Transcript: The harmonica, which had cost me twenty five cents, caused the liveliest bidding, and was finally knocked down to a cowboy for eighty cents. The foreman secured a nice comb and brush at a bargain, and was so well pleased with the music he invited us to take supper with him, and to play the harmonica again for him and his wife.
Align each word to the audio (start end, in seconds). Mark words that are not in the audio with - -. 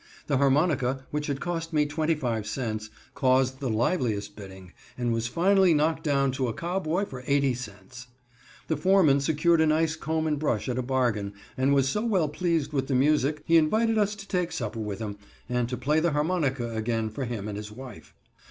The 0.25 0.37
harmonica, 0.37 1.05
which 1.11 1.27
had 1.27 1.39
cost 1.39 1.73
me 1.73 1.85
twenty 1.85 2.15
five 2.15 2.47
cents, 2.47 2.89
caused 3.13 3.59
the 3.59 3.69
liveliest 3.69 4.35
bidding, 4.35 4.73
and 4.97 5.13
was 5.13 5.27
finally 5.27 5.75
knocked 5.75 6.01
down 6.03 6.31
to 6.31 6.47
a 6.47 6.55
cowboy 6.55 7.05
for 7.05 7.23
eighty 7.27 7.53
cents. 7.53 8.07
The 8.67 8.77
foreman 8.77 9.19
secured 9.19 9.61
a 9.61 9.67
nice 9.67 9.95
comb 9.95 10.25
and 10.25 10.39
brush 10.39 10.67
at 10.67 10.79
a 10.79 10.81
bargain, 10.81 11.33
and 11.55 11.71
was 11.71 11.87
so 11.87 12.03
well 12.03 12.29
pleased 12.29 12.73
with 12.73 12.87
the 12.87 12.95
music 12.95 13.43
he 13.45 13.57
invited 13.57 13.99
us 13.99 14.15
to 14.15 14.27
take 14.27 14.51
supper 14.51 14.79
with 14.79 14.97
him, 14.97 15.19
and 15.47 15.69
to 15.69 15.77
play 15.77 15.99
the 15.99 16.13
harmonica 16.13 16.75
again 16.75 17.11
for 17.11 17.25
him 17.25 17.47
and 17.47 17.55
his 17.55 17.71
wife. 17.71 18.15